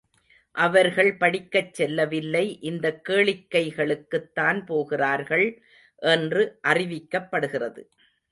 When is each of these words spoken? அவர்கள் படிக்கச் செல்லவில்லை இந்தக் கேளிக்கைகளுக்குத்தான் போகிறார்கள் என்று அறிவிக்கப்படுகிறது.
அவர்கள் 0.55 1.17
படிக்கச் 1.17 1.73
செல்லவில்லை 1.73 2.59
இந்தக் 2.61 3.09
கேளிக்கைகளுக்குத்தான் 3.09 4.65
போகிறார்கள் 4.65 5.45
என்று 6.01 6.59
அறிவிக்கப்படுகிறது. 6.67 7.83